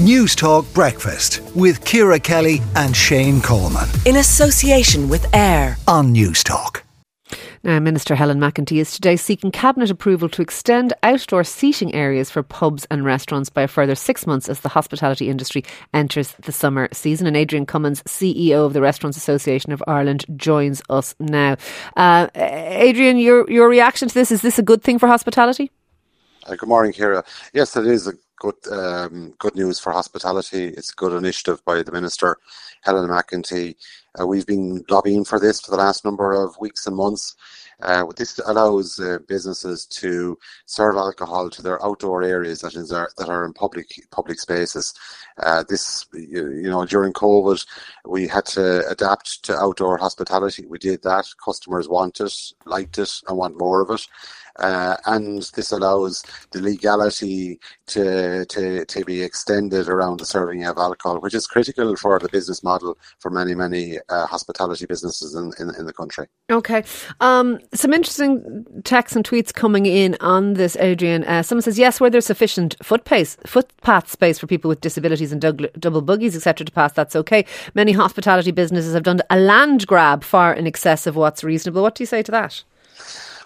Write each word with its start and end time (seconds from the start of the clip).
News 0.00 0.34
Talk 0.34 0.72
Breakfast 0.72 1.42
with 1.54 1.84
Ciara 1.84 2.18
Kelly 2.18 2.62
and 2.76 2.96
Shane 2.96 3.42
Coleman. 3.42 3.86
In 4.06 4.16
association 4.16 5.06
with 5.06 5.32
AIR 5.34 5.76
on 5.86 6.12
News 6.12 6.42
Talk. 6.42 6.82
Now, 7.62 7.78
Minister 7.78 8.14
Helen 8.14 8.40
McEntee 8.40 8.80
is 8.80 8.94
today 8.94 9.16
seeking 9.16 9.50
Cabinet 9.50 9.90
approval 9.90 10.30
to 10.30 10.40
extend 10.40 10.94
outdoor 11.02 11.44
seating 11.44 11.94
areas 11.94 12.30
for 12.30 12.42
pubs 12.42 12.86
and 12.90 13.04
restaurants 13.04 13.50
by 13.50 13.62
a 13.62 13.68
further 13.68 13.94
six 13.94 14.26
months 14.26 14.48
as 14.48 14.60
the 14.60 14.70
hospitality 14.70 15.28
industry 15.28 15.62
enters 15.92 16.32
the 16.42 16.52
summer 16.52 16.88
season. 16.92 17.26
And 17.26 17.36
Adrian 17.36 17.66
Cummins, 17.66 18.02
CEO 18.04 18.64
of 18.64 18.72
the 18.72 18.80
Restaurants 18.80 19.18
Association 19.18 19.72
of 19.72 19.84
Ireland, 19.86 20.24
joins 20.36 20.80
us 20.88 21.14
now. 21.20 21.58
Uh, 21.98 22.28
Adrian, 22.34 23.18
your, 23.18 23.48
your 23.50 23.68
reaction 23.68 24.08
to 24.08 24.14
this 24.14 24.32
is 24.32 24.40
this 24.40 24.58
a 24.58 24.62
good 24.62 24.82
thing 24.82 24.98
for 24.98 25.06
hospitality? 25.06 25.70
Uh, 26.46 26.56
good 26.56 26.68
morning, 26.68 26.92
Ciara. 26.92 27.22
Yes, 27.52 27.76
it 27.76 27.86
is 27.86 28.08
a 28.08 28.14
good 28.42 28.72
um, 28.72 29.34
good 29.38 29.54
news 29.54 29.78
for 29.78 29.92
hospitality. 29.92 30.64
It's 30.66 30.92
a 30.92 30.96
good 30.96 31.12
initiative 31.12 31.64
by 31.64 31.82
the 31.82 31.92
Minister, 31.92 32.38
Helen 32.82 33.08
McEntee. 33.08 33.76
Uh, 34.18 34.26
we've 34.26 34.46
been 34.46 34.84
lobbying 34.90 35.24
for 35.24 35.38
this 35.38 35.60
for 35.60 35.70
the 35.70 35.76
last 35.76 36.04
number 36.04 36.32
of 36.32 36.58
weeks 36.60 36.86
and 36.86 36.96
months. 36.96 37.36
Uh, 37.80 38.04
this 38.16 38.40
allows 38.46 38.98
uh, 38.98 39.18
businesses 39.28 39.86
to 39.86 40.36
serve 40.66 40.96
alcohol 40.96 41.48
to 41.50 41.62
their 41.62 41.82
outdoor 41.84 42.22
areas 42.22 42.60
that, 42.60 42.74
is, 42.74 42.92
are, 42.92 43.10
that 43.16 43.28
are 43.28 43.44
in 43.44 43.52
public 43.52 43.88
public 44.10 44.38
spaces. 44.40 44.92
Uh, 45.38 45.64
this, 45.68 46.06
you, 46.12 46.70
know, 46.70 46.84
during 46.84 47.12
COVID, 47.12 47.64
we 48.04 48.26
had 48.26 48.44
to 48.44 48.86
adapt 48.88 49.42
to 49.44 49.56
outdoor 49.56 49.98
hospitality. 49.98 50.66
We 50.66 50.78
did 50.78 51.02
that. 51.02 51.26
Customers 51.44 51.88
want 51.88 52.20
it, 52.20 52.34
liked 52.66 52.98
it, 52.98 53.12
and 53.28 53.36
want 53.36 53.58
more 53.58 53.80
of 53.80 53.90
it. 53.90 54.06
Uh, 54.58 54.96
and 55.06 55.42
this 55.54 55.72
allows 55.72 56.24
the 56.50 56.60
legality 56.60 57.58
to, 57.86 58.44
to, 58.46 58.84
to 58.84 59.04
be 59.04 59.22
extended 59.22 59.88
around 59.88 60.20
the 60.20 60.26
serving 60.26 60.64
of 60.64 60.78
alcohol, 60.78 61.20
which 61.20 61.34
is 61.34 61.46
critical 61.46 61.96
for 61.96 62.18
the 62.18 62.28
business 62.28 62.62
model 62.62 62.96
for 63.18 63.30
many, 63.30 63.54
many 63.54 63.98
uh, 64.08 64.26
hospitality 64.26 64.86
businesses 64.86 65.34
in, 65.34 65.52
in, 65.58 65.74
in, 65.76 65.86
the 65.86 65.92
country. 65.92 66.26
Okay. 66.50 66.84
Um, 67.20 67.58
some 67.74 67.92
interesting 67.92 68.64
texts 68.84 69.16
and 69.16 69.24
tweets 69.24 69.52
coming 69.52 69.86
in 69.86 70.16
on 70.20 70.54
this, 70.54 70.76
Adrian. 70.76 71.24
Uh, 71.24 71.42
someone 71.42 71.62
says, 71.62 71.78
yes, 71.78 72.00
where 72.00 72.10
there's 72.10 72.26
sufficient 72.26 72.76
footpace, 72.82 73.36
footpath 73.46 74.10
space 74.10 74.38
for 74.38 74.46
people 74.46 74.68
with 74.68 74.80
disabilities 74.80 75.32
and 75.32 75.40
double 75.78 76.02
buggies, 76.02 76.36
etc., 76.36 76.64
to 76.66 76.72
pass, 76.72 76.92
that's 76.92 77.16
okay. 77.16 77.44
Many 77.74 77.92
hospitality 77.92 78.50
businesses 78.50 78.94
have 78.94 79.02
done 79.02 79.20
a 79.30 79.38
land 79.38 79.86
grab 79.86 80.24
far 80.24 80.52
in 80.52 80.66
excess 80.66 81.06
of 81.06 81.16
what's 81.16 81.42
reasonable. 81.42 81.82
What 81.82 81.94
do 81.94 82.02
you 82.02 82.06
say 82.06 82.22
to 82.22 82.30
that? 82.32 82.62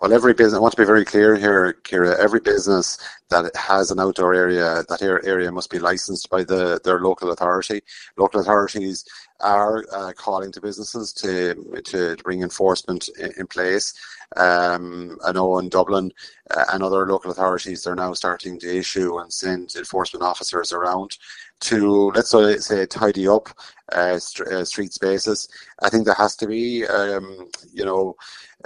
Well, 0.00 0.14
every 0.14 0.32
business, 0.32 0.56
I 0.56 0.60
want 0.60 0.72
to 0.72 0.80
be 0.80 0.86
very 0.86 1.04
clear 1.04 1.36
here, 1.36 1.74
Ciara, 1.84 2.18
every 2.18 2.40
business 2.40 2.96
that 3.28 3.54
has 3.54 3.90
an 3.90 4.00
outdoor 4.00 4.32
area, 4.32 4.82
that 4.88 5.02
area 5.02 5.52
must 5.52 5.68
be 5.68 5.78
licensed 5.78 6.30
by 6.30 6.42
the 6.42 6.80
their 6.84 7.00
local 7.00 7.32
authority. 7.32 7.82
Local 8.16 8.40
authorities 8.40 9.04
are 9.40 9.84
uh, 9.92 10.12
calling 10.14 10.52
to 10.52 10.60
businesses 10.62 11.12
to, 11.14 11.82
to 11.84 12.16
bring 12.24 12.42
enforcement 12.42 13.10
in, 13.18 13.30
in 13.40 13.46
place. 13.46 13.92
Um, 14.36 15.18
I 15.22 15.32
know 15.32 15.58
in 15.58 15.68
Dublin 15.68 16.12
uh, 16.50 16.64
and 16.72 16.82
other 16.82 17.06
local 17.06 17.30
authorities, 17.30 17.84
they're 17.84 17.94
now 17.94 18.14
starting 18.14 18.58
to 18.60 18.78
issue 18.78 19.18
and 19.18 19.30
send 19.30 19.74
enforcement 19.76 20.22
officers 20.22 20.72
around 20.72 21.18
to, 21.60 22.10
let's 22.14 22.30
say, 22.66 22.86
tidy 22.86 23.28
up 23.28 23.48
uh, 23.92 24.18
st- 24.18 24.48
uh, 24.48 24.64
street 24.64 24.92
spaces. 24.92 25.48
I 25.82 25.90
think 25.90 26.04
there 26.04 26.14
has 26.14 26.36
to 26.36 26.46
be, 26.46 26.86
um, 26.86 27.48
you 27.72 27.84
know, 27.84 28.16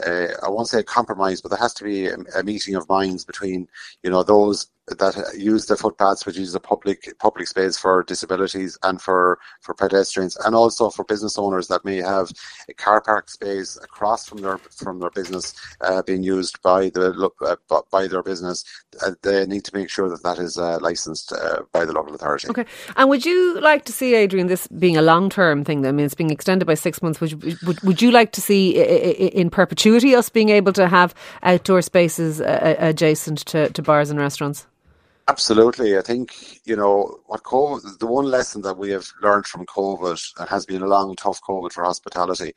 uh, 0.07 0.29
I 0.43 0.49
won't 0.49 0.69
say 0.69 0.81
a 0.81 0.85
compromise, 0.85 1.41
but 1.41 1.51
there 1.51 1.59
has 1.59 1.75
to 1.75 1.85
be 1.85 2.07
a, 2.07 2.17
a, 2.37 2.43
meeting 2.43 2.75
of 2.75 2.89
minds 2.89 3.25
between, 3.25 3.69
you 4.03 4.11
know, 4.11 4.23
those 4.23 4.69
that 4.87 5.17
use 5.37 5.67
the 5.67 5.77
footpaths, 5.77 6.27
which 6.27 6.39
is 6.39 6.55
a 6.55 6.61
public 6.61 7.17
public 7.19 7.47
space 7.49 7.77
for 7.77 8.03
disabilities 8.03 8.79
and 8.83 9.01
for 9.01 9.39
for 9.61 9.75
pedestrians, 9.75 10.37
and 10.45 10.55
also 10.55 10.91
for 10.91 11.05
business 11.05 11.39
owners 11.39 11.69
that 11.69 11.85
may 11.85 11.97
have 11.97 12.31
a 12.69 12.75
car 12.75 13.01
park 13.01 13.31
space 13.31 13.77
across 13.83 14.27
from 14.27 14.39
their 14.39 14.59
from 14.59 15.01
their 15.01 15.11
business 15.11 15.55
uh, 15.81 16.03
being 16.03 16.23
used 16.23 16.61
by 16.63 16.91
the 16.91 17.31
uh, 17.41 17.81
by 17.91 18.07
their 18.07 18.23
business. 18.23 18.65
Uh, 19.05 19.13
they 19.23 19.47
need 19.47 19.65
to 19.65 19.75
make 19.75 19.89
sure 19.89 20.09
that 20.09 20.23
that 20.23 20.39
is 20.39 20.59
uh, 20.59 20.79
licensed 20.81 21.33
uh, 21.33 21.63
by 21.73 21.85
the 21.85 21.93
local 21.93 22.15
authority. 22.15 22.49
Okay, 22.49 22.67
and 22.97 23.09
would 23.09 23.25
you 23.25 23.61
like 23.61 23.85
to 23.87 23.93
see 23.93 24.15
Adrian 24.15 24.49
this 24.49 24.67
being 24.69 24.97
a 24.97 25.03
long 25.03 25.31
term 25.31 25.65
thing? 25.65 25.87
I 25.87 25.93
mean, 25.93 26.07
it's 26.07 26.15
being 26.15 26.31
extended 26.31 26.67
by 26.67 26.75
six 26.75 27.03
months. 27.03 27.21
Would 27.21 27.43
would, 27.63 27.81
would 27.81 28.03
you 28.03 28.11
like 28.11 28.33
to 28.33 28.41
see 28.41 28.79
in 28.79 29.51
perpetuity 29.51 30.15
us 30.15 30.29
being 30.29 30.51
able 30.51 30.73
to 30.75 30.89
have 30.89 31.15
outdoor 31.43 31.83
spaces 31.83 32.41
uh, 32.41 32.77
adjacent 32.79 33.39
to, 33.47 33.71
to 33.71 33.83
bars 33.83 34.11
and 34.11 34.19
restaurants? 34.19 34.67
Absolutely. 35.27 35.97
I 35.97 36.03
think, 36.03 36.61
you 36.67 36.77
know, 36.77 37.19
what 37.27 37.43
COVID, 37.45 37.99
the 37.99 38.07
one 38.07 38.27
lesson 38.27 38.61
that 38.63 38.77
we 38.77 38.91
have 38.91 39.07
learned 39.23 39.47
from 39.47 39.65
COVID 39.67 40.21
and 40.39 40.49
has 40.51 40.67
been 40.67 40.83
a 40.83 40.87
long, 40.87 41.17
tough 41.17 41.41
COVID 41.43 41.73
for 41.73 41.85
hospitality 41.85 42.53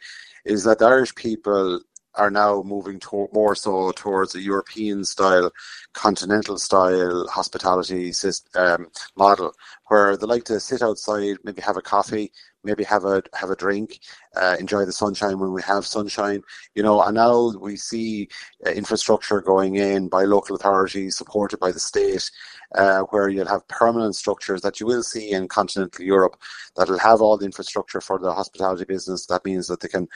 is 0.45 0.63
that 0.65 0.79
the 0.79 0.85
Irish 0.85 1.15
people 1.15 1.79
are 2.15 2.29
now 2.31 2.61
moving 2.63 2.99
to, 2.99 3.27
more 3.31 3.55
so 3.55 3.91
towards 3.91 4.35
a 4.35 4.41
European 4.41 5.05
style, 5.05 5.49
continental 5.93 6.57
style 6.57 7.25
hospitality 7.29 8.11
system, 8.11 8.49
um, 8.61 8.87
model, 9.15 9.53
where 9.87 10.17
they 10.17 10.25
like 10.25 10.43
to 10.45 10.59
sit 10.59 10.81
outside, 10.81 11.37
maybe 11.43 11.61
have 11.61 11.77
a 11.77 11.81
coffee, 11.81 12.31
maybe 12.67 12.83
have 12.83 13.05
a 13.05 13.23
have 13.33 13.49
a 13.49 13.55
drink, 13.55 13.99
uh, 14.35 14.55
enjoy 14.59 14.85
the 14.85 14.91
sunshine 14.91 15.39
when 15.39 15.53
we 15.53 15.61
have 15.63 15.85
sunshine, 15.85 16.41
you 16.75 16.83
know. 16.83 17.01
And 17.01 17.15
now 17.15 17.53
we 17.59 17.75
see 17.77 18.27
uh, 18.65 18.71
infrastructure 18.71 19.41
going 19.41 19.75
in 19.75 20.09
by 20.09 20.25
local 20.25 20.55
authorities, 20.55 21.17
supported 21.17 21.59
by 21.59 21.71
the 21.71 21.79
state, 21.79 22.29
uh, 22.75 23.01
where 23.11 23.29
you'll 23.29 23.47
have 23.47 23.67
permanent 23.69 24.15
structures 24.15 24.61
that 24.61 24.79
you 24.79 24.85
will 24.85 25.03
see 25.03 25.31
in 25.31 25.47
continental 25.47 26.05
Europe 26.05 26.35
that'll 26.75 26.99
have 26.99 27.21
all 27.21 27.37
the 27.37 27.45
infrastructure 27.45 28.01
for 28.01 28.19
the 28.19 28.33
hospitality 28.33 28.85
business. 28.85 29.25
That 29.25 29.45
means 29.45 29.67
that 29.67 29.79
they 29.79 29.87
can 29.87 30.07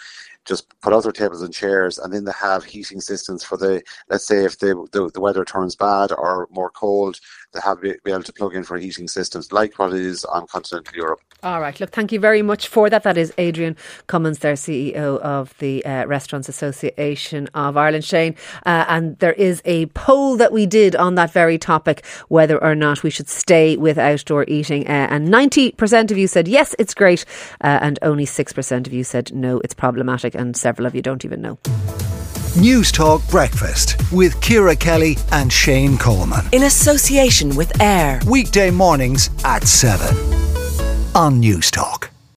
just 0.46 0.68
put 0.82 0.94
out 0.94 1.04
their 1.04 1.12
tables 1.12 1.42
and 1.42 1.54
chairs, 1.54 1.98
and 2.00 2.12
then 2.12 2.26
they 2.26 2.32
have 2.40 2.64
heating 2.64 3.00
systems 3.00 3.44
for 3.44 3.58
the, 3.58 3.82
let's 4.10 4.28
say, 4.28 4.44
if 4.44 4.58
the, 4.60 4.88
the, 4.92 5.10
the 5.14 5.22
weather 5.22 5.46
turns 5.46 5.76
bad 5.76 6.12
or 6.12 6.48
more 6.52 6.72
cold, 6.72 7.20
they 7.54 7.60
have 7.64 7.82
be, 7.82 7.94
be 8.04 8.12
able 8.12 8.24
to 8.24 8.34
plug 8.34 8.56
in 8.56 8.64
for 8.64 8.78
heating 8.78 9.08
systems 9.08 9.52
like 9.52 9.78
what 9.78 9.94
is 9.94 10.26
on 10.26 10.48
continental 10.48 10.96
Europe. 10.96 11.22
All 11.44 11.62
right. 11.62 11.80
Look, 11.80 11.92
thank 11.92 12.12
you 12.12 12.20
very 12.20 12.41
much 12.44 12.68
for 12.68 12.90
that. 12.90 13.04
That 13.04 13.18
is 13.18 13.34
Adrian 13.38 13.76
Cummins, 14.08 14.40
their 14.40 14.54
CEO 14.54 15.20
of 15.20 15.58
the 15.60 15.86
uh, 15.86 16.06
Restaurants 16.06 16.50
Association 16.50 17.48
of 17.54 17.78
Ireland, 17.78 18.06
Shane. 18.06 18.36
Uh, 18.66 18.86
and 18.88 19.18
there 19.20 19.34
is 19.34 19.62
a 19.66 19.86
poll 19.88 20.38
that 20.38 20.52
we 20.52 20.66
did 20.66 20.96
on 20.96 21.16
that 21.16 21.32
very 21.32 21.58
topic, 21.58 22.06
whether 22.28 22.62
or 22.62 22.76
not 22.76 23.04
we 23.04 23.10
should 23.10 23.30
stay 23.30 23.78
with 23.78 23.98
outdoor 23.98 24.46
eating. 24.48 24.88
Uh, 24.88 25.08
and 25.10 25.28
90% 25.30 26.12
of 26.12 26.18
you 26.18 26.28
said 26.28 26.48
yes, 26.48 26.76
it's 26.80 26.94
great. 26.94 27.26
Uh, 27.64 27.80
and 27.82 28.00
only 28.02 28.26
6% 28.26 28.88
of 28.88 28.94
you 28.94 29.04
said 29.04 29.34
no, 29.34 29.60
it's 29.60 29.74
problematic. 29.74 30.36
And 30.36 30.56
several 30.56 30.86
of 30.86 30.96
you 30.96 31.02
don't 31.02 31.26
even 31.26 31.42
know. 31.42 31.58
News 32.60 32.92
Talk 32.92 33.26
Breakfast 33.30 33.96
with 34.12 34.42
Ciara 34.42 34.76
Kelly 34.76 35.18
and 35.32 35.52
Shane 35.52 35.98
Coleman. 35.98 36.46
In 36.52 36.64
association 36.64 37.56
with 37.56 37.82
AIR. 37.82 38.20
Weekday 38.28 38.72
mornings 38.72 39.30
at 39.46 39.64
7 39.64 40.42
on 41.16 41.40
News 41.40 41.72
Talk. 41.72 42.01